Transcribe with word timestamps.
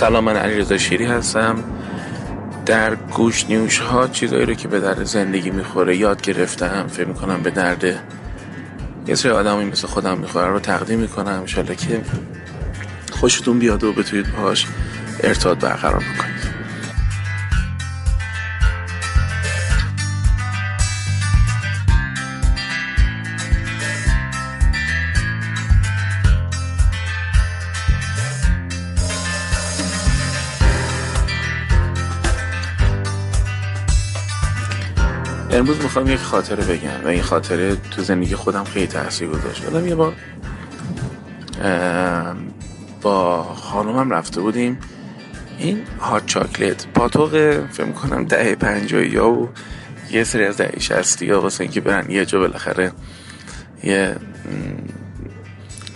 سلام 0.00 0.24
من 0.24 0.36
علی 0.36 0.78
شیری 0.78 1.04
هستم. 1.04 1.64
در 2.66 2.94
گوش 2.94 3.46
نیوش 3.46 3.78
ها 3.78 4.08
چیزایی 4.08 4.46
رو 4.46 4.54
که 4.54 4.68
به 4.68 4.80
درد 4.80 5.04
زندگی 5.04 5.50
می‌خوره 5.50 5.96
یاد 5.96 6.22
گرفتم. 6.22 6.86
فکر 6.86 7.06
می‌کنم 7.06 7.42
به 7.42 7.50
درد 7.50 7.84
یه 9.06 9.14
سری 9.14 9.32
آدمی 9.32 9.64
مثل 9.64 9.86
خودم 9.86 10.18
می‌خوره 10.18 10.46
رو 10.46 10.60
تقدیم 10.60 10.98
می‌کنم. 10.98 11.40
انشالله 11.40 11.74
که 11.74 12.00
خوشتون 13.12 13.58
بیاد 13.58 13.84
و 13.84 13.92
بتونید 13.92 14.32
باهاش 14.32 14.66
ارتباط 15.22 15.58
برقرار 15.58 16.04
بکنید. 16.14 16.29
امروز 35.60 35.82
می‌خوام 35.82 36.08
یک 36.08 36.18
خاطره 36.18 36.64
بگم 36.64 37.04
و 37.04 37.08
این 37.08 37.22
خاطره 37.22 37.76
تو 37.90 38.02
زندگی 38.02 38.34
خودم 38.34 38.64
خیلی 38.64 38.86
تاثیر 38.86 39.28
گذاشت. 39.28 39.62
بدم 39.62 39.86
یه 39.86 39.94
بار 39.94 40.12
با 43.02 43.42
خانومم 43.42 44.10
رفته 44.10 44.40
بودیم 44.40 44.78
این 45.58 45.82
هات 46.00 46.26
چاکلت 46.26 46.86
پاتوق 46.94 47.60
فکر 47.72 47.84
می‌کنم 47.84 48.24
ده 48.24 48.54
پنجایی 48.54 49.10
یا 49.10 49.30
و 49.30 49.48
یه 50.10 50.24
سری 50.24 50.44
از 50.44 50.56
ده 50.56 50.80
شستی 50.80 51.26
یا 51.26 51.40
واسه 51.40 51.60
اینکه 51.64 51.80
برن 51.80 52.10
یه 52.10 52.26
جا 52.26 52.38
بالاخره 52.38 52.92
یه 53.82 54.16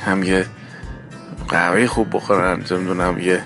هم 0.06 0.22
یه 0.22 0.46
قهوه 1.48 1.86
خوب 1.86 2.16
بخورن 2.16 2.64
نمی‌دونم 2.70 3.18
یه 3.18 3.42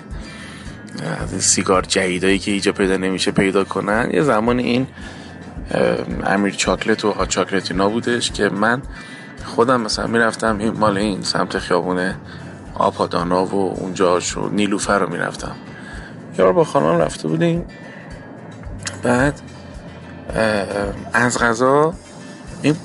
سیگار 1.39 1.81
جدیدایی 1.81 2.39
که 2.39 2.51
ایجا 2.51 2.71
پیدا 2.71 2.97
نمیشه 2.97 3.31
پیدا 3.31 3.63
کنن. 3.63 4.09
یه 4.13 4.21
زمان 4.21 4.59
این 4.59 4.87
امیر 6.25 6.53
چاکلت 6.53 7.05
و 7.05 7.11
هات 7.11 7.29
چاکلت 7.29 7.71
اینا 7.71 7.89
بودش 7.89 8.31
که 8.31 8.49
من 8.49 8.81
خودم 9.45 9.81
مثلا 9.81 10.07
می‌رفتم 10.07 10.57
این 10.57 10.77
مال 10.77 10.97
این 10.97 11.21
سمت 11.21 11.59
خیابونه 11.59 12.15
آپادانا 12.75 13.45
و 13.45 13.73
اونجا 13.79 14.19
شو 14.19 14.49
نیلوفر 14.49 14.99
رو 14.99 15.09
می‌رفتم. 15.09 15.55
یه 16.39 16.45
با 16.45 16.63
خانم 16.63 17.01
رفته 17.01 17.27
بودیم. 17.27 17.65
بعد 19.03 19.41
از 21.13 21.39
غذا 21.39 21.93
این 22.61 22.75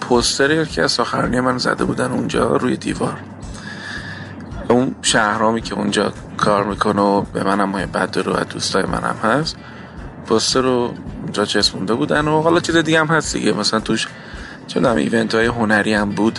پوستری 0.00 0.66
که 0.66 0.82
از 0.82 0.92
ساخرانی 0.92 1.40
من 1.40 1.58
زده 1.58 1.84
بودن 1.84 2.10
اونجا 2.10 2.56
روی 2.56 2.76
دیوار. 2.76 3.18
اون 4.68 4.94
شهرامی 5.02 5.60
که 5.60 5.74
اونجا 5.74 6.12
کار 6.36 6.64
می‌کنه 6.64 7.02
و 7.02 7.20
به 7.20 7.44
منم 7.44 7.68
محبت 7.68 8.10
داره 8.10 8.32
و 8.32 8.44
دوستای 8.44 8.82
منم 8.82 9.16
هست 9.22 9.56
پوستر 10.26 10.60
رو 10.60 10.94
اونجا 11.28 11.44
چسبونده 11.44 11.94
بودن 11.94 12.28
و 12.28 12.42
حالا 12.42 12.60
چیز 12.60 12.76
دیگه 12.76 13.00
هم 13.00 13.06
هست 13.06 13.36
دیگه. 13.36 13.52
مثلا 13.52 13.80
توش 13.80 14.06
چون 14.66 14.84
هم 14.84 14.96
ایونت 14.96 15.34
های 15.34 15.46
هنری 15.46 15.94
هم 15.94 16.10
بود 16.10 16.38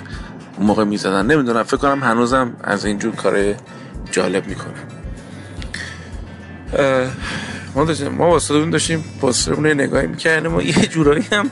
اون 0.57 0.67
موقع 0.67 0.83
می‌زدن. 0.83 1.25
نمی‌دونم 1.25 1.63
فکر 1.63 1.77
کنم 1.77 2.03
هنوزم 2.03 2.53
از 2.63 2.85
اینجور 2.85 3.15
کار 3.15 3.55
جالب 4.11 4.47
می‌کنه. 4.47 4.73
ما 7.75 7.85
داشتیم 7.85 8.07
ما 8.07 8.29
واسه 8.29 8.65
داشتیم 8.65 9.03
پوستر 9.21 9.51
رو 9.51 9.61
نگاهی 9.61 10.07
می‌کردیم 10.07 10.55
و 10.55 10.61
یه 10.61 10.73
جورایی 10.73 11.25
هم 11.31 11.49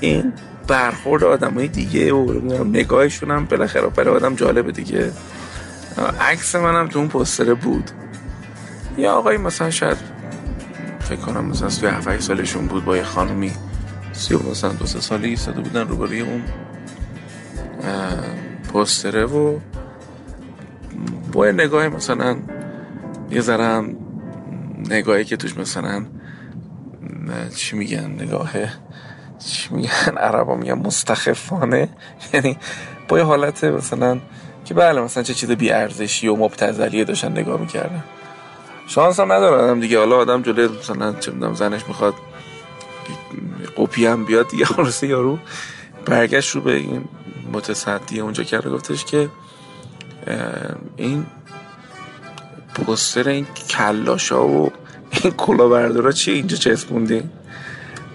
این 0.00 0.32
برخورد 0.68 1.24
آدم 1.24 1.54
های 1.54 1.68
دیگه 1.68 2.12
و 2.12 2.64
نگاهشون 2.64 3.30
هم 3.30 3.44
بالاخره 3.44 3.86
برای 3.86 4.16
آدم 4.16 4.34
جالبه 4.34 4.72
دیگه. 4.72 5.12
عکس 6.20 6.54
منم 6.54 6.88
تو 6.88 6.98
اون 6.98 7.08
پوستر 7.08 7.54
بود. 7.54 7.90
یا 8.98 9.12
آقای 9.12 9.36
مثلا 9.36 9.70
شاید 9.70 10.15
فکر 11.08 11.20
کنم 11.20 11.44
مثلا 11.44 11.68
توی 11.68 11.88
7 11.88 12.20
سالشون 12.20 12.66
بود 12.66 12.84
با 12.84 12.96
یه 12.96 13.02
خانمی 13.02 13.52
سی 14.12 14.34
و 14.34 14.50
مثلا 14.50 14.72
دو 14.72 14.86
سه 14.86 15.00
سالی 15.00 15.28
ایستاده 15.28 15.60
بودن 15.60 15.88
روبروی 15.88 16.20
اون 16.20 16.42
پوستره 18.72 19.24
و 19.24 19.58
با 21.32 21.46
یه 21.46 21.52
نگاه 21.52 21.88
مثلا 21.88 22.36
یه 23.30 23.40
ذره 23.40 23.84
نگاهی 24.90 25.24
که 25.24 25.36
توش 25.36 25.56
مثلا 25.56 26.06
چی 27.56 27.76
میگن 27.76 28.10
نگاه 28.10 28.50
چی 29.38 29.74
میگن 29.74 30.18
عربا 30.26 30.56
میگن 30.56 30.78
مستخفانه. 30.78 31.88
یعنی 32.34 32.56
با 33.08 33.18
یه 33.18 33.24
حالت 33.24 33.64
مثلا 33.64 34.20
که 34.64 34.74
بله 34.74 35.00
مثلا 35.00 35.22
چه 35.22 35.34
چیز 35.34 35.50
بی 35.50 35.70
ارزشی 35.70 36.28
و 36.28 36.36
مبتذلیه 36.36 37.04
داشتن 37.04 37.32
نگاه 37.32 37.60
می‌کردن. 37.60 38.04
شانس 38.86 39.20
هم 39.20 39.32
نداره 39.32 39.56
آدم 39.56 39.80
دیگه. 39.80 39.98
حالا 39.98 40.16
آدم 40.16 40.42
جلوی 40.42 40.78
مثلا 40.78 41.12
چه 41.12 41.30
می‌دونم 41.30 41.54
زنش 41.54 41.88
می‌خواد 41.88 42.14
قپی 43.76 44.06
هم 44.06 44.24
بیاد 44.24 44.48
دیگه. 44.48 44.64
خلاصه 44.76 45.06
یارو 45.06 45.38
برگشت 46.06 46.54
رو 46.54 46.60
به 46.60 46.76
این 46.76 47.04
متصدی 47.52 48.20
اونجا 48.20 48.42
کرده 48.42 48.70
گفتش 48.70 49.04
که 49.04 49.28
این 50.96 51.26
پوستر 52.74 53.28
این 53.28 53.46
کلاشا 53.68 54.46
و 54.48 54.72
این 55.10 55.32
کلا 55.32 55.68
بردارا 55.68 56.12
چی 56.12 56.32
اینجا 56.32 56.56
چسبوندین 56.56 57.30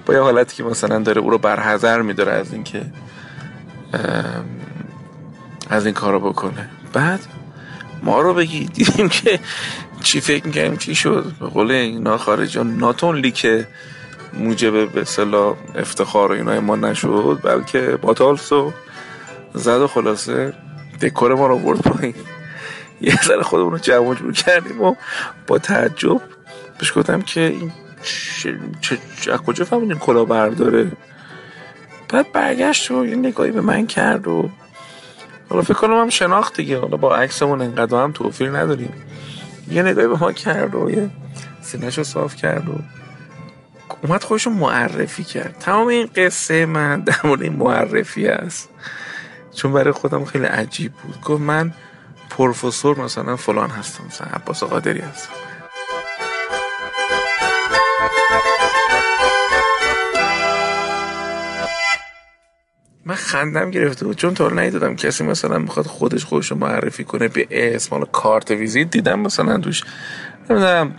با 0.06 0.14
یه 0.14 0.20
حالتی 0.22 0.56
که 0.56 0.64
مثلا 0.64 1.00
داره 1.00 1.22
او 1.22 1.30
رو 1.30 1.38
برحضر 1.38 2.02
میداره 2.02 2.32
از 2.32 2.54
اینکه 2.54 2.86
از 5.70 5.86
این 5.86 5.94
کارو 5.94 6.20
بکنه. 6.20 6.70
بعد 6.94 7.20
ما 8.04 8.22
رو 8.22 8.34
بگی 8.34 8.66
دیدیم 8.66 9.10
که 9.10 9.40
چی 10.02 10.22
فکر 10.22 10.46
می‌کنیم 10.46 10.78
چی 10.78 10.96
شد؟ 10.96 11.32
به 11.40 11.48
قول 11.48 11.72
اینا 11.72 12.18
خارجی 12.18 12.64
ناتون 12.64 13.18
لیکه 13.18 13.68
موجب 14.34 14.92
به 14.92 15.04
صلاح 15.04 15.56
افتخار 15.76 16.32
و 16.32 16.36
اینا 16.36 16.60
ما 16.60 16.76
نشد 16.76 17.40
بلکه 17.44 17.98
باتالس 18.02 18.52
و 18.52 18.74
زد 19.54 19.82
و 19.82 19.88
خلاصه 19.88 20.54
دکور 21.02 21.36
ما 21.36 21.48
رو 21.48 21.60
برد 21.60 21.82
پایین. 21.82 22.16
یه 23.02 23.22
ذره 23.24 23.44
خودمون 23.44 23.72
رو 23.72 23.78
جمع 23.78 24.16
جور 24.16 24.34
کردیم 24.34 24.82
و 24.82 24.96
با 25.48 25.58
تعجب 25.58 26.22
بهش 26.80 26.98
گفتم 26.98 27.22
که 27.22 27.42
این 27.42 27.72
چه 28.82 28.98
از 29.32 29.40
کجا 29.40 29.66
فهمیدین 29.66 29.98
کلا 29.98 30.26
برداره؟ 30.26 30.92
بعد 32.10 32.32
برگشت 32.32 32.92
و 32.92 33.06
یه 33.06 33.16
نگاهی 33.16 33.52
به 33.52 33.62
من 33.62 33.88
کرد 33.88 34.28
و 34.28 34.50
حالا 35.50 35.62
فکر 35.62 35.74
کنم 35.74 36.02
هم 36.02 36.10
شناخت 36.10 36.58
دیگه. 36.58 36.80
حالا 36.80 36.98
با 36.98 37.16
عکسمون 37.16 37.62
انقدر 37.62 38.04
هم 38.04 38.12
توفیر 38.12 38.50
نداریم. 38.50 38.94
یه 39.72 39.84
نگاهی 39.84 40.08
به 40.08 40.18
ما 40.18 40.32
کرد 40.32 40.76
و 40.76 40.90
یه 40.90 41.10
سینش 41.62 41.98
رو 41.98 42.04
صاف 42.04 42.36
کرد 42.36 42.70
و 42.70 42.74
اومد 44.02 44.24
خودش 44.24 44.48
معرفی 44.48 45.24
کرد. 45.24 45.56
تمام 45.60 45.88
این 45.88 46.10
قصه 46.16 46.66
من 46.66 47.00
در 47.02 47.20
مورد 47.24 47.42
این 47.42 47.54
معرفی 47.54 48.28
است. 48.28 48.70
چون 49.56 49.74
برای 49.74 49.92
خودم 49.92 50.26
خیلی 50.26 50.46
عجیب 50.46 50.94
بود. 50.94 51.22
گفت 51.22 51.42
من 51.42 51.74
پروفسور 52.30 53.00
مثلا 53.00 53.36
فلان 53.36 53.70
هستم 53.70 54.04
مثلا 54.08 54.28
عباس 54.34 54.64
قادری 54.64 55.00
هستم. 55.00 55.30
من 63.06 63.16
خندم 63.16 63.72
گرفته 63.72 64.06
بود. 64.06 64.18
چون 64.18 64.34
تا 64.34 64.50
ندیدم 64.50 64.96
کسی 64.96 65.24
مثلا 65.24 65.58
می‌خواد 65.58 65.86
خودش 65.86 66.26
خودش 66.26 66.52
رو 66.52 66.58
معرفی 66.58 67.04
کنه 67.04 67.28
به 67.28 67.48
اسم 67.52 67.90
حالا 67.90 68.06
کارت 68.06 68.52
ویزیت 68.52 68.90
دیدم 68.90 69.20
مثلا 69.20 69.58
توش 69.58 69.84
نمی‌دونم 70.50 70.92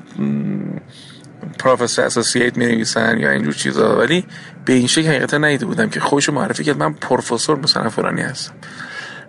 پروفسور 1.58 2.04
اسوسییت 2.04 2.56
می 2.56 2.66
نویسن 2.66 3.18
یا 3.18 3.30
اینجور 3.30 3.54
چیزا. 3.54 3.98
ولی 3.98 4.24
به 4.65 4.72
این 4.72 4.86
شکل 4.86 5.09
حقیقتا 5.09 5.38
ندیده 5.38 5.66
بودم 5.66 5.88
که 5.88 6.00
خودش 6.00 6.28
معرفی 6.28 6.65
کرد. 6.65 6.77
من 6.77 6.92
پروفسور 6.92 7.59
مثلا 7.59 7.88
فلانی 7.88 8.21
هستم. 8.21 8.53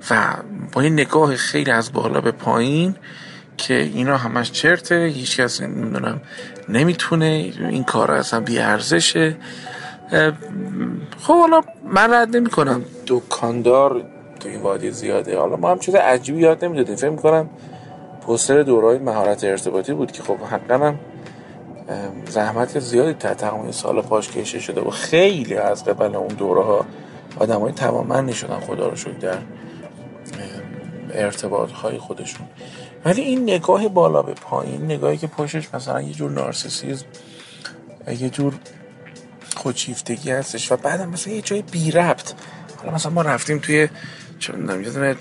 و 0.09 0.33
با 0.71 0.81
این 0.81 0.93
نگاه 0.93 1.35
خیلی 1.35 1.71
از 1.71 1.93
بالا 1.93 2.21
به 2.21 2.31
پایین 2.31 2.95
که 3.57 3.73
اینا 3.73 4.17
همش 4.17 4.51
چرته 4.51 5.11
هیچ 5.15 5.37
کس 5.37 5.61
نمی‌دونم 5.61 6.21
نمی‌تونه 6.69 7.53
این 7.59 7.83
کار 7.83 8.11
اصلا 8.11 8.39
بی 8.39 8.59
ارزشه 8.59 9.35
خب 11.19 11.33
حالا 11.33 11.61
من 11.83 12.13
رد 12.13 12.35
نمی 12.37 12.49
کنم 12.49 12.85
دکاندار 13.07 14.01
تو 14.39 14.49
این 14.49 14.61
وادی 14.61 14.91
زیاده. 14.91 15.37
حالا 15.39 15.55
ما 15.55 15.71
هم 15.71 15.79
چیز 15.79 15.95
عجیبی 15.95 16.39
یاد 16.39 16.65
نمی‌دادیم. 16.65 16.95
فکر 16.95 17.15
کنم 17.15 17.49
پوستر 18.21 18.63
دورای 18.63 18.99
مهارت 18.99 19.43
ارتباطی 19.43 19.93
بود 19.93 20.11
که 20.11 20.23
خب 20.23 20.37
حقا 20.37 20.73
هم 20.73 20.99
زحمت 22.29 22.79
زیادی 22.79 23.13
تا 23.13 23.33
تمام 23.33 23.71
سال 23.71 24.01
پاش 24.01 24.31
کشه 24.31 24.59
شده 24.59 24.81
و 24.81 24.89
خیلی 24.89 25.55
از 25.55 25.85
قبل 25.85 26.15
اون 26.15 26.27
دوره 26.27 26.63
ها 26.63 26.85
آدم 27.39 27.59
های 27.59 27.71
تماما 27.71 28.31
شدن 28.31 28.59
خدا 28.59 28.87
رو 28.87 28.95
شکر 28.95 29.11
در 29.11 29.37
ارتباط 31.13 31.71
های 31.71 31.97
خودشون. 31.97 32.47
ولی 33.05 33.21
این 33.21 33.43
نگاه 33.43 33.87
بالا 33.87 34.21
به 34.21 34.33
پایین 34.33 34.85
نگاهی 34.85 35.17
که 35.17 35.27
پشتش 35.27 35.73
مثلا 35.73 36.01
یه 36.01 36.13
جور 36.13 36.31
نارسیسیزم 36.31 37.05
یه 38.19 38.29
جور 38.29 38.53
خودشیفتگی 39.63 40.31
هستش 40.31 40.71
و 40.71 40.77
بعدم 40.77 41.09
مثلا 41.09 41.33
یه 41.33 41.41
جای 41.41 41.61
بی 41.61 41.91
ربط. 41.91 42.33
حالا 42.77 42.95
مثلا 42.95 43.11
ما 43.11 43.21
رفتیم 43.21 43.59
توی 43.59 43.89
چه 44.39 44.53
یه 44.83 45.15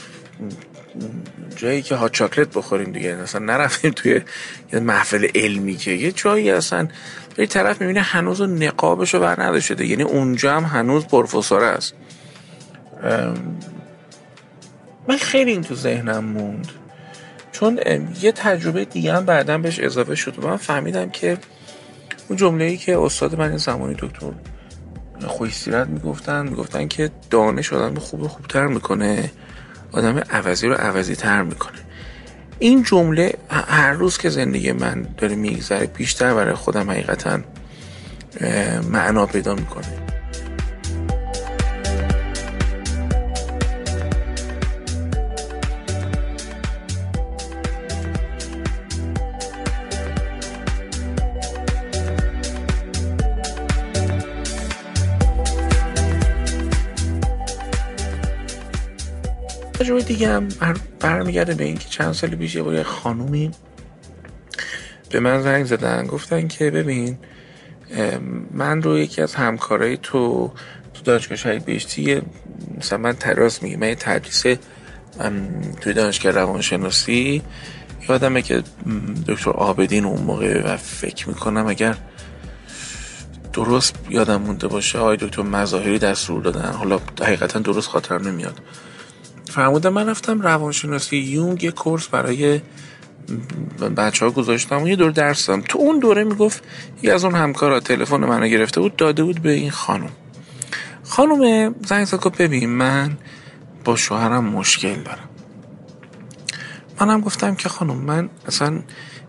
جایی 1.57 1.83
که 1.83 1.95
ها 1.95 2.09
چاکلت 2.09 2.49
بخوریم 2.49 2.93
دیگه. 2.93 3.11
اصلا 3.11 3.45
نرفتیم 3.45 3.91
توی 3.91 4.21
یه 4.73 4.81
محفل 4.81 5.29
علمی 5.35 5.77
که 5.77 5.91
یه 5.91 6.13
جایی 6.13 6.51
اصلا 6.51 6.89
یه 7.39 7.47
طرف 7.47 7.81
می‌بینه 7.81 8.01
هنوز 8.01 8.43
نقابشو 8.43 9.21
بر 9.21 9.43
نداشته. 9.43 9.87
یعنی 9.87 10.03
اونجا 10.03 10.57
هم 10.57 10.65
هنوز 10.65 11.07
پروفسور 11.07 11.65
است. 11.65 11.95
من 15.09 15.17
خیلی 15.21 15.51
این 15.51 15.63
تو 15.63 15.75
ذهنم 15.75 16.25
موند. 16.25 16.69
چون 17.53 17.81
یه 18.23 18.33
تجربه 18.33 18.85
دیگه 18.85 19.15
هم 19.15 19.25
بعدا 19.25 19.59
بهش 19.59 19.79
اضافه 19.81 20.15
شد. 20.15 20.39
و 20.39 20.47
من 20.49 20.57
فهمیدم 20.57 21.11
که 21.11 21.39
اون 22.29 22.39
جمله 22.39 22.65
ای 22.65 22.77
که 22.77 22.99
استاد 22.99 23.39
من 23.39 23.57
زمانی 23.57 23.95
دکتر 23.99 24.27
خوش 25.27 25.55
سیرت 25.55 25.89
می‌گفتن 25.89 26.49
می‌گفتن 26.49 26.89
که 26.89 27.11
دانش 27.31 27.73
آدم 27.73 27.99
خوب 27.99 28.27
خوبتر 28.27 28.67
می‌کنه 28.67 29.31
آدم 29.93 30.19
عوضی 30.31 30.67
رو 30.69 30.75
عوضی 30.75 31.15
تر 31.15 31.43
می‌کنه. 31.43 31.79
این 32.59 32.83
جمله 32.83 33.35
هر 33.51 33.93
روز 33.93 34.19
که 34.19 34.29
زندگی 34.29 34.73
من 34.73 35.07
داره 35.19 35.35
میگذره 35.35 35.87
بیشتر 35.87 36.35
برای 36.35 36.55
خودم 36.55 36.91
حقیقتا 36.91 37.41
معنا 38.91 39.27
پیدا 39.27 39.55
می‌کنه. 39.55 40.02
دیگه 60.13 60.29
هم 60.29 60.49
برمیگرده 61.01 61.55
به 61.55 61.65
اینکه 61.65 61.89
چند 61.89 62.13
سال 62.13 62.31
پیش 62.31 62.55
یه 62.55 62.83
خانومی 62.83 63.51
به 65.11 65.21
من 65.21 65.43
زنگ 65.43 65.65
زدن 65.65 66.07
گفتن 66.07 66.49
که 66.49 66.71
ببین 66.71 67.19
من 68.51 68.83
رو 68.83 68.99
یکی 68.99 69.23
از 69.23 69.35
همکارای 69.35 69.97
تو 69.97 70.53
تو 70.95 71.03
دانشگاه 71.05 71.37
شهید 71.37 71.65
بهشتی 71.65 72.23
مثلا 72.79 72.99
من 72.99 73.13
تراس 73.13 73.63
میگه 73.63 73.77
من 73.77 73.95
تدریس 73.95 74.43
توی 75.81 75.93
دانشگاه 75.93 76.33
روانشناسی 76.33 77.43
یادمه 78.09 78.43
که 78.43 78.63
دکتر 79.29 79.51
آبدین 79.51 80.05
اون 80.05 80.21
موقع 80.21 80.73
و 80.73 80.77
فکر 80.77 81.29
می‌کنم 81.29 81.67
اگر 81.67 81.97
درست 83.53 83.95
یادم 84.11 84.43
مونده 84.43 84.69
باشه 84.69 84.99
آقای 84.99 85.17
دکتر 85.17 85.43
مظاهری 85.43 85.99
دستور 85.99 86.43
دادن. 86.43 86.73
حالا 86.73 87.01
حقیقتا 87.21 87.59
درست 87.59 87.89
خاطر 87.89 88.19
نمیاد. 88.19 88.61
فرمودم 89.55 89.93
من 89.93 90.09
رفتم 90.09 90.41
روانشناسی 90.41 91.17
یونگ 91.17 91.65
یه 91.65 91.71
کورس 91.71 92.09
برای 92.09 92.61
بچه 93.97 94.25
ها 94.25 94.31
گذاشتم 94.31 94.83
و 94.83 94.89
یه 94.89 94.97
دور 94.97 95.11
درس 95.11 95.47
دادم. 95.47 95.63
تو 95.63 95.79
اون 95.79 95.99
دوره 95.99 96.25
می‌گفت 96.25 96.63
یه 97.03 97.15
از 97.15 97.25
اون 97.25 97.35
همکارا 97.35 97.81
تلفن 97.81 98.17
منو 98.17 98.47
گرفته 98.47 98.81
بود 98.81 98.97
داده 98.97 99.25
بود 99.25 99.43
به 99.43 99.51
این 99.51 99.71
خانم. 99.71 100.11
خانم 101.05 101.75
زنگ 101.87 102.05
زد 102.05 102.37
ببین 102.37 102.71
من 102.71 103.17
با 103.85 103.97
شوهرم 103.97 104.45
مشکل 104.45 104.95
دارم. 104.95 105.29
منم 107.01 107.21
گفتم 107.21 107.55
که 107.55 107.69
خانم 107.69 107.97
من 107.97 108.31
اصلا 108.47 108.83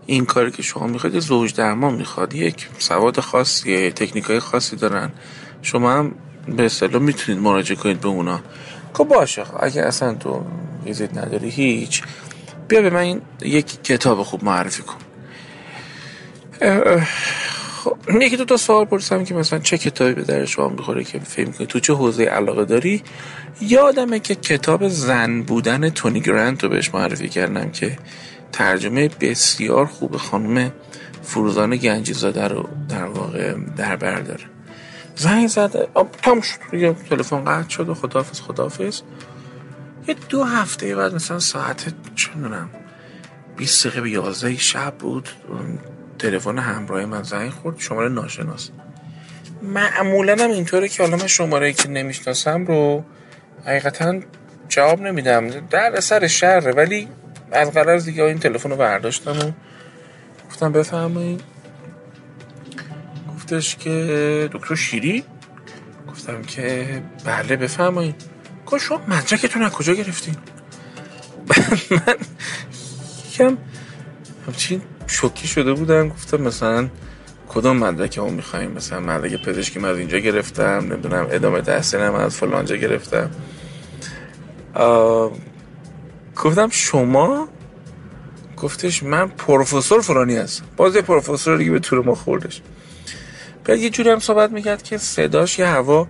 این 0.06 0.24
کاری 0.24 0.50
که 0.50 0.62
شما 0.62 0.86
می‌خواید 0.86 1.18
زوج 1.18 1.54
درمان 1.54 1.94
می‌خواد. 1.94 2.34
یک 2.34 2.68
سواد 2.78 3.20
خاصی 3.20 3.90
تکنیک 3.90 4.24
های 4.24 4.40
خاصی 4.40 4.76
دارن. 4.76 5.10
شما 5.62 5.92
هم 5.92 6.14
به 6.56 6.64
اصطلاح 6.64 7.02
می‌تونید 7.02 7.42
مراجعه 7.42 7.76
کنید 7.76 8.00
به 8.00 8.08
اونا. 8.08 8.40
خب 8.94 9.04
باشه 9.04 9.44
اگه 9.60 9.82
اصلا 9.82 10.14
تو 10.14 10.44
ویزیت 10.84 11.16
نداری 11.16 11.50
هیچ. 11.50 12.02
بیا 12.68 12.82
به 12.82 12.90
من 12.90 13.20
یک 13.42 13.82
کتاب 13.82 14.22
خوب 14.22 14.44
معرفی 14.44 14.82
کن. 14.82 14.96
خب 17.84 17.96
یکی 18.22 18.36
دو 18.36 18.44
تا 18.44 18.56
سوال 18.56 18.84
پرسیدم 18.84 19.24
که 19.24 19.34
مثلا 19.34 19.58
چه 19.58 19.78
کتابی 19.78 20.12
به 20.12 20.22
در 20.22 20.44
شما 20.44 20.68
می‌خوره 20.68 21.04
که 21.04 21.18
فکر 21.18 21.50
کنی 21.50 21.66
تو 21.66 21.80
چه 21.80 21.92
حوزه 21.92 22.24
علاقه 22.24 22.64
داری؟ 22.64 23.02
یادمه 23.60 24.18
که 24.18 24.34
کتاب 24.34 24.88
زن 24.88 25.42
بودن 25.42 25.90
تونی 25.90 26.20
گرانت 26.20 26.64
رو 26.64 26.68
بهش 26.68 26.94
معرفی 26.94 27.28
کردم 27.28 27.70
که 27.70 27.98
ترجمه 28.52 29.08
بسیار 29.20 29.86
خوب 29.86 30.16
خانم 30.16 30.72
فروزان 31.22 31.76
گنجی 31.76 32.12
زاده 32.12 32.48
رو 32.48 32.68
در 32.88 33.04
واقع 33.04 33.54
در 33.76 33.96
بر 33.96 34.20
داره. 34.20 34.53
زنگ 35.16 35.48
زده. 35.48 35.88
تام 36.22 36.40
شد. 36.40 36.74
یه 36.74 36.92
تلفن 36.92 37.44
قطع 37.44 37.68
شد 37.68 37.88
و 37.88 37.94
خدافز 37.94 38.40
خدافز 38.40 39.02
یه 40.08 40.16
دو 40.28 40.44
هفته 40.44 40.96
بعد 40.96 41.14
مثلا 41.14 41.38
ساعت 41.38 41.94
چندونم 42.14 42.70
20 43.56 43.86
دقیقه 43.86 44.00
به 44.00 44.10
11 44.10 44.56
شب 44.56 44.94
بود. 44.98 45.28
تلفن 46.18 46.58
همراه 46.58 47.04
من 47.04 47.22
زنگ 47.22 47.50
خورد. 47.50 47.78
شماره 47.78 48.08
ناشناس. 48.08 48.70
معمولا 49.62 50.36
هم 50.44 50.50
اینطوره 50.50 50.88
که 50.88 51.02
حالا 51.02 51.16
من 51.16 51.26
شماره 51.26 51.72
که 51.72 51.88
نمی‌شناسم 51.88 52.64
رو 52.64 53.04
حقیقتا 53.66 54.20
جواب 54.68 55.00
نمیدم. 55.00 55.50
در 55.50 56.00
سر 56.00 56.26
شهره 56.26 56.72
ولی 56.72 57.08
از 57.52 57.70
قرار 57.70 57.98
دیگه 57.98 58.22
این 58.22 58.38
تلفن 58.38 58.70
رو 58.70 58.76
برداشتم 58.76 59.30
و 59.30 59.52
گفتم 60.50 60.72
بفرمایید. 60.72 61.53
گفتش 63.44 63.76
که 63.76 64.50
دکتر 64.52 64.74
شیری؟ 64.74 65.24
گفتم 66.08 66.42
که 66.42 67.02
بله 67.24 67.56
بفرمایید. 67.56 68.14
گفت 68.66 68.84
شما 68.84 69.00
مدرکتون 69.08 69.62
از 69.62 69.72
کجا 69.72 69.92
گرفتین؟ 69.92 70.34
من 71.90 72.16
یکم 73.30 73.58
همچین 74.46 74.82
شوکی 75.06 75.48
شده 75.48 75.72
بودم. 75.72 76.08
گفتم 76.08 76.40
مثلا 76.40 76.88
کدام 77.48 77.76
مدرک 77.76 78.18
اون 78.18 78.34
میخواییم 78.34 78.70
مثلا 78.70 79.00
مدرک 79.00 79.42
پزشکی 79.42 79.78
من 79.78 79.88
از 79.88 79.98
اینجا 79.98 80.18
گرفتم 80.18 80.86
نمی‌دونم 80.92 81.26
ادامه 81.30 81.60
تحصیلم 81.60 82.14
از 82.14 82.36
فلانجا 82.36 82.76
گرفتم. 82.76 83.30
گفتم 86.36 86.68
شما؟ 86.70 87.48
گفتش 88.56 89.02
من 89.02 89.28
پروفسور 89.28 90.00
فلانی 90.00 90.36
هستم. 90.36 90.64
باز 90.76 90.96
یه 90.96 91.02
پروفسور 91.02 91.56
دیگه 91.56 91.70
به 91.70 91.78
طور 91.78 92.04
ما 92.04 92.14
خوردش. 92.14 92.62
بعد 93.64 93.78
یه 93.78 93.90
جوری 93.90 94.10
هم 94.10 94.18
صحبت 94.18 94.50
می‌کرد 94.50 94.82
که 94.82 94.98
صداش 94.98 95.58
یه 95.58 95.66
هوا 95.66 96.08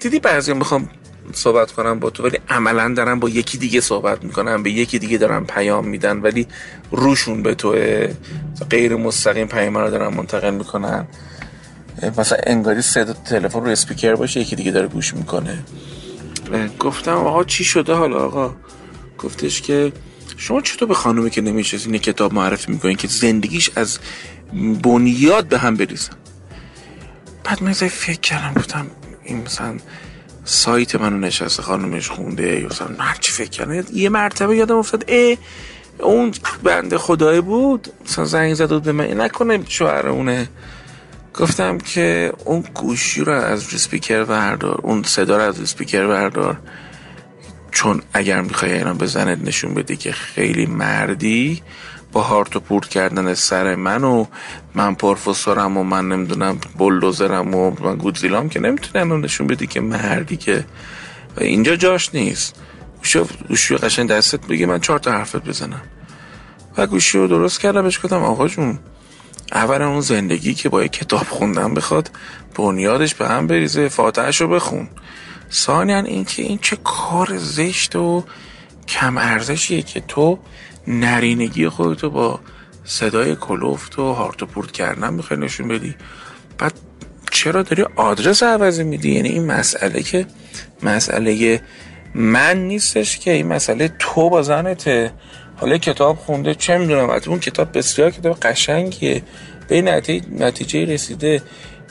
دیدی 0.00 0.20
بعضی 0.20 0.50
هم 0.50 0.56
می‌خوام 0.56 0.90
صحبت 1.32 1.72
کنم 1.72 1.98
با 2.00 2.10
تو 2.10 2.22
ولی 2.22 2.38
عملا 2.48 2.94
دارم 2.94 3.20
با 3.20 3.28
یکی 3.28 3.58
دیگه 3.58 3.80
صحبت 3.80 4.24
می‌کنم 4.24 4.62
به 4.62 4.70
یکی 4.70 4.98
دیگه 4.98 5.18
دارم 5.18 5.46
پیام 5.46 5.88
میدن 5.88 6.18
ولی 6.18 6.46
روشون 6.90 7.42
به 7.42 7.54
تو 7.54 7.76
غیر 8.70 8.96
مستقیم 8.96 9.46
پیام 9.46 9.78
رو 9.78 9.90
دارم 9.90 10.14
منتقل 10.14 10.54
می‌کنن. 10.54 11.06
مثلا 12.18 12.38
انگاری 12.46 12.82
صدا 12.82 13.12
تلفن 13.12 13.60
رو 13.60 13.66
اسپیکر 13.66 14.14
باشه 14.14 14.40
یکی 14.40 14.56
دیگه 14.56 14.70
داره 14.70 14.88
گوش 14.88 15.14
می‌کنه. 15.14 15.58
گفتم 16.80 17.16
آقا 17.16 17.44
چی 17.44 17.64
شده 17.64 17.92
حالا 17.94 18.18
آقا؟ 18.18 18.54
گفتش 19.18 19.62
که 19.62 19.92
شما 20.36 20.60
چطور 20.60 20.88
به 20.88 20.94
خانومی 20.94 21.30
که 21.30 21.40
نمیشه 21.40 21.98
کتاب 21.98 22.34
معرفی 22.34 22.72
می‌کنین 22.72 22.96
که 22.96 23.08
زندگیش 23.08 23.70
از 23.76 23.98
بنیاد 24.82 25.46
به 25.46 25.58
هم 25.58 25.76
بریزن 25.76 26.12
بعد 27.44 27.62
من 27.62 27.72
فکر 27.72 28.20
کردم 28.20 28.54
گفتم 28.54 28.86
این 29.24 29.42
مثلا 29.42 29.76
سایت 30.44 30.94
منو 30.94 31.18
نشسته 31.18 31.62
خانمش 31.62 32.08
خونده 32.08 32.60
یا 32.60 32.66
مثلا 32.66 32.88
چی 33.20 33.32
فکر 33.32 33.50
کردم. 33.50 33.84
یه 33.92 34.08
مرتبه 34.08 34.56
یادم 34.56 34.76
افتاد 34.76 35.04
ای 35.08 35.38
اون 35.98 36.32
بنده 36.62 36.98
خدای 36.98 37.40
بود. 37.40 37.88
مثلا 38.04 38.24
زنگ 38.24 38.54
زد 38.54 38.82
به 38.82 38.92
من 38.92 39.20
نکنه 39.20 39.64
شوهر 39.68 40.08
اونه 40.08 40.48
گفتم 41.34 41.78
که 41.78 42.32
اون 42.44 42.64
گوشی 42.74 43.20
رو 43.20 43.32
از 43.32 43.72
ریسپیکر 43.72 44.24
بردار 44.24 44.80
اون 44.82 45.02
صدا 45.02 45.36
رو 45.36 45.42
از 45.42 45.60
ریسپیکر 45.60 46.06
بردار. 46.06 46.58
چون 47.70 48.02
اگر 48.12 48.40
می‌خوای 48.40 48.72
اینا 48.72 48.94
به 48.94 49.06
زنت 49.06 49.38
نشون 49.44 49.74
بدی 49.74 49.96
که 49.96 50.12
خیلی 50.12 50.66
مردی. 50.66 51.62
با 52.14 52.22
هارت 52.22 52.56
و 52.56 52.60
پورت 52.60 52.88
کردن 52.88 53.34
سر 53.34 53.74
من 53.74 54.04
و 54.04 54.26
من 54.74 54.94
پروفسورم 54.94 55.76
و 55.76 55.82
من 55.82 56.08
نمی‌دونم 56.08 56.58
بلدوزرم 56.78 57.54
و 57.54 57.70
من 57.70 57.96
گودزیلام 57.96 58.48
که 58.48 58.60
نمی‌تونه 58.60 59.16
نشون 59.16 59.46
بدی 59.46 59.66
که 59.66 59.80
مردی 59.80 60.36
که 60.36 60.64
اینجا 61.38 61.76
جاش 61.76 62.14
نیست. 62.14 62.56
گوشی 62.98 63.20
گوشی 63.48 63.76
قشنگ 63.76 64.08
دستت 64.08 64.46
بگی 64.46 64.66
من 64.66 64.80
چهار 64.80 64.98
تا 64.98 65.12
حرفت 65.12 65.44
بزنم. 65.48 65.82
و 66.76 66.86
گوشی 66.86 67.18
رو 67.18 67.26
درست 67.26 67.60
کردم 67.60 67.82
بهش 67.82 67.98
گفتم 68.04 68.22
آقا 68.22 68.48
جون 68.48 68.78
اولا 69.52 69.88
اون 69.88 70.00
زندگی 70.00 70.54
که 70.54 70.68
با 70.68 70.86
کتاب 70.86 71.22
خوندن 71.22 71.74
بخواد 71.74 72.10
بنیادش 72.54 73.14
به 73.14 73.28
هم 73.28 73.46
بریزه 73.46 73.88
فاتحش 73.88 74.40
رو 74.40 74.48
بخون. 74.48 74.88
ثانیا 75.52 75.98
این 75.98 76.24
که 76.24 76.42
این 76.42 76.58
چه 76.62 76.76
کار 76.84 77.38
زشت 77.38 77.96
و 77.96 78.24
کم 78.88 79.18
ارزشیه 79.18 79.82
که 79.82 80.00
تو 80.00 80.38
نرینگی 80.86 81.68
خودتو 81.68 82.10
با 82.10 82.40
صدای 82.84 83.36
کلوفت 83.36 83.98
و 83.98 84.12
هارت 84.12 84.42
و 84.42 84.46
پورت 84.46 84.72
کردن 84.72 85.14
می‌خوای 85.14 85.40
نشون 85.40 85.68
بدی؟ 85.68 85.94
بعد 86.58 86.72
چرا 87.30 87.62
داری 87.62 87.84
آدرس 87.96 88.42
عوضی 88.42 88.84
میدی؟ 88.84 89.12
یعنی 89.12 89.28
این 89.28 89.46
مسئله 89.46 90.02
که 90.02 90.26
مسئله 90.82 91.60
من 92.14 92.56
نیستش 92.56 93.18
که 93.18 93.30
این 93.30 93.46
مسئله 93.46 93.90
تو 93.98 94.30
با 94.30 94.42
زنته. 94.42 95.12
حالا 95.56 95.78
کتاب 95.78 96.16
خونده 96.16 96.54
چه 96.54 96.78
می‌دونم؟ 96.78 97.10
اون 97.10 97.40
کتاب 97.40 97.78
بسیار 97.78 98.10
کتاب 98.10 98.40
قشنگیه. 98.40 99.22
به 99.68 99.82
نتیجه 100.30 100.84
رسیده. 100.84 101.42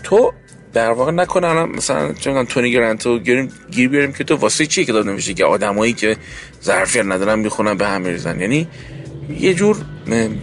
تو 0.03 0.33
در 0.73 0.91
واقع 0.91 1.11
نکنه 1.11 1.47
الان 1.47 1.69
مثلا 1.69 2.13
چون 2.13 2.45
تونی 2.45 2.71
گرانتو 2.71 3.19
گیریم 3.19 3.51
گیر 3.71 3.89
بیاریم 3.89 4.13
که 4.13 4.23
تو 4.23 4.35
واسه 4.35 4.65
چی 4.65 4.85
کتاب 4.85 5.05
نمیشه 5.05 5.33
که 5.33 5.45
آدمایی 5.45 5.93
که 5.93 6.17
ظرفیت 6.63 7.05
ندارن 7.05 7.39
می‌خونن 7.39 7.77
به 7.77 7.87
هم 7.87 8.01
میریزن؟ 8.01 8.39
یعنی 8.39 8.67
یه 9.39 9.53
جور 9.53 9.77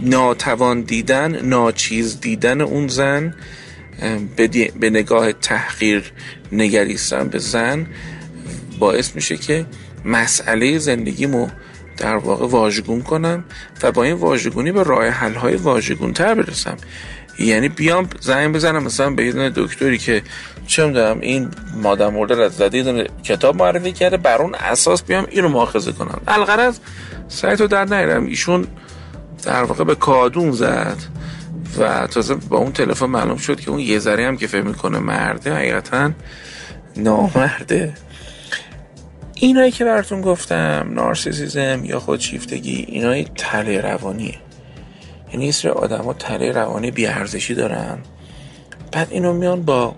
ناتوان 0.01 0.81
دیدن 0.81 1.45
ناچیز 1.45 2.19
دیدن 2.19 2.61
اون 2.61 2.87
زن 2.87 3.33
به 4.79 4.89
نگاه 4.89 5.33
تحقیر 5.33 6.11
نگریستن 6.51 7.27
به 7.27 7.39
زن 7.39 7.87
باعث 8.79 9.15
میشه 9.15 9.37
که 9.37 9.65
مسئله 10.05 10.77
زندگیمو 10.77 11.47
در 11.97 12.15
واقع 12.15 12.47
واژگون 12.47 13.01
کنم 13.01 13.43
و 13.83 13.91
با 13.91 14.03
این 14.03 14.13
واژگونی 14.13 14.71
به 14.71 14.83
راه 14.83 15.07
حل 15.07 15.33
های 15.33 15.55
واژگون 15.55 16.13
تر 16.13 16.33
برسم. 16.33 16.77
یعنی 17.39 17.69
بیام 17.69 18.09
زنگ 18.19 18.55
بزنم 18.55 18.83
مثلا 18.83 19.09
به 19.09 19.25
یه 19.25 19.49
دکتری 19.55 19.97
که 19.97 20.21
چه 20.67 20.85
می‌دونم 20.85 21.19
این 21.19 21.51
مادر 21.75 22.09
مرده 22.09 22.43
از 22.43 22.53
زده 22.53 23.07
کتاب 23.23 23.55
معرفی 23.55 23.91
کرده 23.91 24.17
بر 24.17 24.41
اون 24.41 24.55
اساس 24.55 25.03
بیام 25.03 25.27
اینو 25.29 25.49
مؤاخذه 25.49 25.91
کنم. 25.91 26.21
الغرض 26.27 26.79
سعی 27.27 27.55
تو 27.55 27.67
در 27.67 27.85
نیرم 27.85 28.25
ایشون 28.25 28.67
در 29.43 29.63
واقع 29.63 29.83
به 29.83 29.95
کادون 29.95 30.51
زد 30.51 30.97
و 31.79 32.07
تازه 32.07 32.35
با 32.35 32.57
اون 32.57 32.71
تلفن 32.71 33.05
معلوم 33.05 33.37
شد 33.37 33.59
که 33.59 33.71
اون 33.71 33.79
یه 33.79 33.99
ذره 33.99 34.27
هم 34.27 34.37
که 34.37 34.47
فکر 34.47 34.61
می‌کنه 34.61 34.99
مرده 34.99 35.53
حقیقتا 35.53 36.11
نامرده. 36.97 37.93
اینایی 39.35 39.71
که 39.71 39.85
براتون 39.85 40.21
گفتم 40.21 40.91
نارسیسیزم 40.93 41.81
یا 41.85 41.99
خودشیفتگی 41.99 42.85
اینای 42.87 43.25
تله 43.35 43.81
روانیه. 43.81 44.35
یعنی 45.33 45.45
یه 45.45 45.51
سری 45.51 45.71
آدم 45.71 46.03
ها 46.03 46.13
تله 46.13 46.51
روانی 46.51 46.91
بیارزشی 46.91 47.55
دارن. 47.55 47.97
بعد 48.91 49.07
اینو 49.11 49.33
میان 49.33 49.61
با 49.61 49.95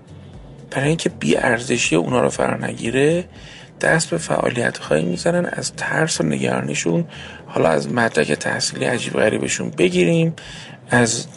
برای 0.71 0.87
اینکه 0.87 1.09
بیارزشی 1.09 1.95
اونا 1.95 2.21
رو 2.21 2.29
فرا 2.29 2.57
نگیره 2.67 3.25
دست 3.81 4.09
به 4.09 4.17
فعالیت 4.17 4.77
خواهی 4.77 5.05
می‌زنن 5.05 5.45
از 5.45 5.73
ترس 5.73 6.21
و 6.21 6.23
نگرانیشون 6.23 7.05
حالا 7.47 7.69
از 7.69 7.91
مدرک 7.91 8.31
تحصیلی 8.31 8.85
عجیب 8.85 9.13
غریبشون 9.13 9.69
بگیریم 9.69 10.33
از 10.89 11.27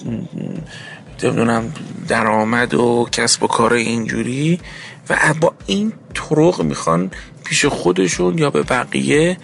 نمی‌دونم 1.22 1.72
درآمد 2.08 2.74
و 2.74 3.08
کسب 3.12 3.42
و 3.42 3.46
کار 3.46 3.72
اینجوری 3.72 4.60
و 5.10 5.34
با 5.40 5.52
این 5.66 5.92
طرق 6.14 6.62
می‌خوان 6.62 7.10
پیش 7.44 7.66
خودشون 7.66 8.38
یا 8.38 8.50
به 8.50 8.62
بقیه 8.62 9.36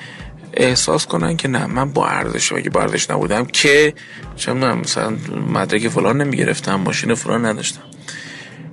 احساس 0.55 1.07
کنن 1.07 1.37
که 1.37 1.49
نه 1.49 1.67
من 1.67 1.93
با 1.93 2.07
ارزش 2.07 2.53
اگه 2.53 2.71
با 2.71 2.81
ارزش 2.81 3.11
نبودم 3.11 3.45
که 3.45 3.95
چه 4.37 4.53
مثلا 4.53 5.17
مدرک 5.53 5.89
فلان 5.89 6.23
نمی‌گرفتم 6.23 6.75
ماشین 6.75 7.15
فلان 7.15 7.47
نداشتم. 7.47 7.83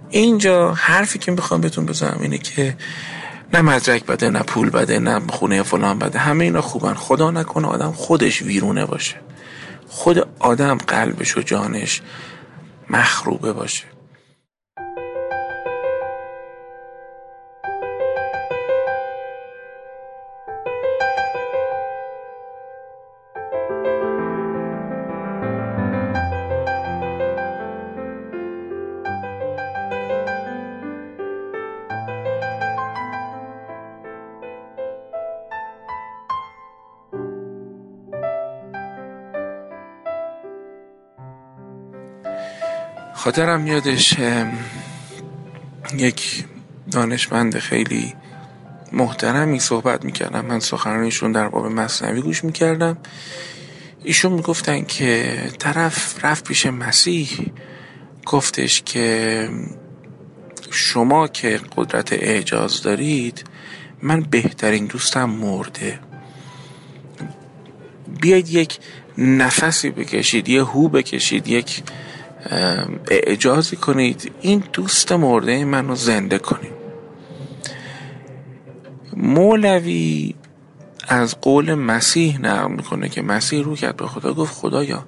اینجا 0.10 0.74
حرفی 0.74 1.20
که 1.20 1.32
می‌خوام 1.32 1.62
بهتون 1.62 1.86
بزنم 1.86 2.18
اینه 2.22 2.38
که 2.38 2.78
نه 3.54 3.62
مدرک 3.62 4.06
بده 4.06 4.30
نه 4.30 4.40
پول 4.40 4.70
بده 4.70 5.00
نه 5.00 5.22
خونه 5.30 5.64
فلان 5.64 6.00
بده 6.00 6.20
همه 6.20 6.44
اینا 6.44 6.62
خوبن. 6.62 6.94
خدا 6.94 7.32
نکنه 7.32 7.68
آدم 7.68 7.92
خودش 7.92 8.42
ویرونه 8.42 8.86
باشه. 8.86 9.16
خود 9.88 10.28
آدم 10.40 10.78
قلبش 10.78 11.38
و 11.38 11.42
جانش 11.42 12.02
مخروبه 12.90 13.54
باشه. 13.54 13.84
خاطرم 43.20 43.68
یادش 43.68 44.16
یک 45.98 46.46
دانشمند 46.92 47.60
خیلی 47.60 48.14
محترمی 48.92 49.60
صحبت 49.60 50.06
می‌کردم. 50.06 50.46
من 50.46 50.60
سخنرانیشون 50.60 51.32
در 51.32 51.48
باب 51.48 51.66
مصنوی 51.66 52.22
گوش 52.22 52.44
می‌کردم. 52.44 52.98
ایشون 54.04 54.32
می‌گفتن 54.32 54.82
که 54.86 55.38
طرف 55.60 56.26
رفت 56.26 56.44
پیش 56.44 56.66
مسیح. 56.66 57.30
گفتش 58.26 58.82
که 58.82 59.50
شما 60.72 61.28
که 61.28 61.60
قدرت 61.78 62.14
اعجاز 62.14 62.82
دارید 62.84 63.44
من 64.02 64.22
بهترین 64.22 64.86
دوستم 64.86 65.30
مرده. 65.30 66.00
بیاید 68.22 68.50
یک 68.50 68.80
نفسی 69.18 69.90
بکشید 69.90 70.50
یه 70.50 70.64
هو 70.64 70.90
بکشید 70.90 71.48
یک 71.48 71.84
اعجازی 73.08 73.76
کنید. 73.76 74.32
این 74.42 74.64
دوست 74.74 75.12
مرده 75.12 75.66
من 75.66 75.88
رو 75.88 75.96
زنده 75.96 76.38
کنید 76.38 76.80
مولوی 79.14 80.36
از 81.08 81.42
قول 81.42 81.74
مسیح 81.74 82.42
نقل 82.42 82.72
می‌کنه 82.72 83.10
که 83.10 83.22
مسیح 83.22 83.64
رو 83.64 83.76
کرد 83.76 83.98
به 83.98 84.08
خدا 84.08 84.34
گفت 84.34 84.54
خدایا 84.54 85.06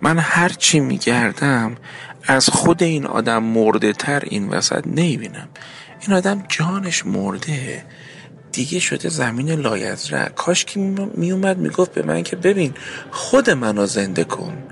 من 0.00 0.18
هر 0.18 0.48
چی 0.48 0.80
میگردم 0.80 1.76
از 2.22 2.48
خود 2.48 2.82
این 2.82 3.06
آدم 3.06 3.42
مرده 3.42 3.92
تر 3.92 4.22
این 4.26 4.48
وسط 4.48 4.86
نمی‌بینم. 4.86 5.48
این 6.00 6.16
آدم 6.16 6.44
جانش 6.48 7.06
مرده. 7.06 7.84
دیگه 8.52 8.78
شده 8.78 9.08
زمین 9.08 9.50
لایزره. 9.50 10.30
کاش 10.36 10.64
که 10.64 10.80
میومد 11.14 11.58
می‌گفت 11.58 11.94
به 11.94 12.02
من 12.02 12.22
که 12.22 12.36
ببین 12.36 12.74
خود 13.10 13.50
منو 13.50 13.86
زنده 13.86 14.24
کن. 14.24 14.62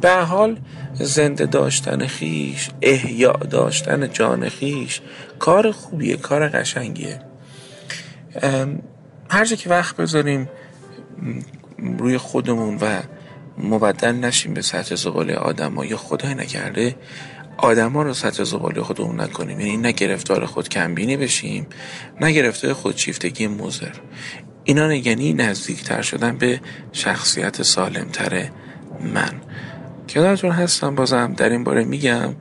به 0.00 0.14
حال 0.14 0.60
زنده 0.94 1.46
داشتن 1.46 2.06
خیش 2.06 2.70
احیاء 2.82 3.36
داشتن 3.36 4.12
جان 4.12 4.48
خیش 4.48 5.00
کار 5.38 5.72
خوبیه 5.72 6.16
کار 6.16 6.48
قشنگیه. 6.48 7.20
هر 9.30 9.44
که 9.44 9.70
وقت 9.70 9.96
بذاریم 9.96 10.48
روی 11.98 12.18
خودمون 12.18 12.78
و 12.80 13.00
مبدل 13.58 14.12
نشیم 14.12 14.54
به 14.54 14.62
سطح 14.62 14.94
زباله 14.94 15.34
آدم 15.34 15.74
ها 15.74 15.84
یا 15.84 15.96
خدای 15.96 16.34
نکرده 16.34 16.96
آدما 17.56 18.02
رو 18.02 18.14
سطح 18.14 18.44
زباله 18.44 18.82
خودمون 18.82 19.20
نکنیم. 19.20 19.60
یعنی 19.60 19.76
نه 19.76 19.92
گرفتار 19.92 20.46
خود 20.46 20.68
کمبینی 20.68 21.16
بشیم 21.16 21.66
نه 22.20 22.32
گرفتار 22.32 22.72
خودشیفتگی 22.72 23.46
موزر. 23.46 23.94
اینا 24.64 24.94
یعنی 24.94 25.32
نزدیکتر 25.32 26.02
شدن 26.02 26.36
به 26.36 26.60
شخصیت 26.92 27.62
سالمتر 27.62 28.48
من. 29.14 29.34
کنارتون 30.08 30.50
هستم؟ 30.50 30.94
بازم 30.94 31.34
در 31.36 31.48
این 31.48 31.64
باره 31.64 31.84
میگم 31.84 32.34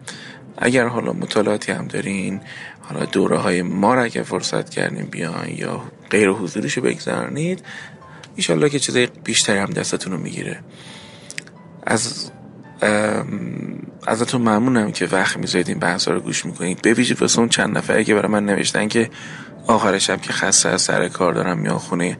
اگر 0.57 0.87
حالا 0.87 1.13
مطالعاتی 1.13 1.71
هم 1.71 1.87
دارین 1.87 2.41
حالا 2.81 3.05
دوره 3.05 3.37
های 3.37 3.61
ما 3.61 3.93
را 3.93 4.03
اگه 4.03 4.23
فرصت 4.23 4.69
کردیم 4.69 5.05
بیان 5.05 5.49
یا 5.49 5.81
غیر 6.09 6.29
حضوریشو 6.29 6.81
بگذارنید 6.81 7.63
ایشالله 8.35 8.69
که 8.69 8.79
چیزای 8.79 9.07
بیشتری 9.23 9.57
هم 9.57 9.69
دستتون 9.69 10.13
رو 10.13 10.19
می‌گیره. 10.19 10.59
از 11.83 12.31
ازتون 14.07 14.41
ممنونم 14.41 14.91
که 14.91 15.05
وقت 15.05 15.37
می‌ذارید 15.37 15.69
این 15.69 15.79
بحثا 15.79 16.11
رو 16.11 16.19
گوش 16.19 16.45
می‌کنید. 16.45 16.81
به 16.81 16.93
ویژه 16.93 17.15
واسه 17.21 17.39
اون 17.39 17.49
چند 17.49 17.77
نفره 17.77 18.03
که 18.03 18.15
برای 18.15 18.31
من 18.31 18.45
نوشتن 18.45 18.87
که 18.87 19.09
آخر 19.67 19.97
شب 19.97 20.21
که 20.21 20.33
خسته 20.33 20.69
از 20.69 20.81
سر 20.81 21.07
کار 21.07 21.33
دارم 21.33 21.57
میان 21.57 21.77
خونه 21.77 22.17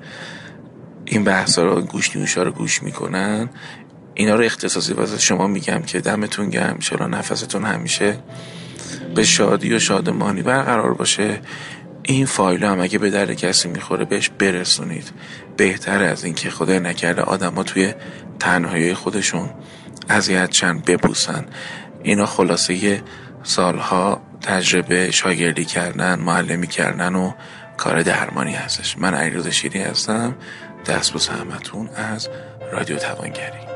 این 1.05 1.23
بحثا 1.23 1.63
رو 1.63 1.81
گوش 1.81 2.15
نیوشا 2.15 2.43
رو 2.43 2.51
گوش 2.51 2.83
می‌کنن. 2.83 3.49
اینا 4.13 4.35
رو 4.35 4.43
اختصاصی 4.43 4.93
واسه 4.93 5.19
شما 5.19 5.47
میگم 5.47 5.81
که 5.81 5.99
دمتون 5.99 6.49
گرم 6.49 6.77
چرا 6.79 7.07
نفستون 7.07 7.63
همیشه 7.63 8.19
به 9.15 9.23
شادی 9.23 9.73
و 9.73 9.79
شادمانی 9.79 10.41
برقرار 10.41 10.93
باشه. 10.93 11.39
این 12.03 12.25
فایل 12.25 12.63
هم 12.63 12.81
اگه 12.81 12.97
به 12.97 13.09
در 13.09 13.33
کسی 13.33 13.69
می‌خوره 13.69 14.05
بهش 14.05 14.29
برسونید. 14.29 15.11
بهتر 15.57 16.03
از 16.03 16.23
اینکه 16.23 16.49
خدای 16.49 16.79
نکرده 16.79 17.21
آدما 17.21 17.63
توی 17.63 17.93
تنهایی 18.39 18.93
خودشون 18.93 19.49
اذیت 20.09 20.49
چند 20.49 20.85
ببوسن. 20.85 21.45
اینا 22.03 22.25
خلاصه 22.25 23.03
سالها 23.43 24.21
تجربه 24.41 25.11
شاگردی 25.11 25.65
کردن 25.65 26.19
معلمی 26.19 26.67
کردن 26.67 27.15
و 27.15 27.31
کار 27.77 28.01
درمانی 28.01 28.53
هستش. 28.53 28.97
من 28.97 29.13
علیرضا 29.13 29.49
شیری 29.49 29.81
هستم. 29.81 30.35
دست 30.85 31.13
بوس 31.13 31.29
همتون 31.29 31.89
از 31.89 32.29
رادیو 32.71 32.97
توانگری. 32.97 33.72